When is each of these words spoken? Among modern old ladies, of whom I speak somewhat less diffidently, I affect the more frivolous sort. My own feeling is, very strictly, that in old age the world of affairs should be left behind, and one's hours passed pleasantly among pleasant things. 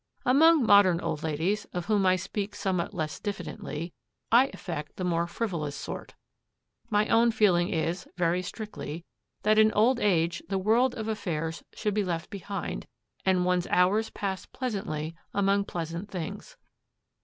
Among 0.25 0.63
modern 0.65 0.99
old 0.99 1.21
ladies, 1.21 1.65
of 1.73 1.85
whom 1.85 2.07
I 2.07 2.15
speak 2.15 2.55
somewhat 2.55 2.91
less 2.91 3.19
diffidently, 3.19 3.93
I 4.31 4.47
affect 4.51 4.95
the 4.95 5.03
more 5.03 5.27
frivolous 5.27 5.75
sort. 5.75 6.15
My 6.89 7.07
own 7.07 7.29
feeling 7.29 7.69
is, 7.69 8.07
very 8.17 8.41
strictly, 8.41 9.05
that 9.43 9.59
in 9.59 9.71
old 9.73 9.99
age 9.99 10.41
the 10.49 10.57
world 10.57 10.95
of 10.95 11.07
affairs 11.07 11.63
should 11.75 11.93
be 11.93 12.03
left 12.03 12.31
behind, 12.31 12.87
and 13.27 13.45
one's 13.45 13.67
hours 13.67 14.09
passed 14.09 14.51
pleasantly 14.53 15.13
among 15.35 15.65
pleasant 15.65 16.09
things. 16.09 16.57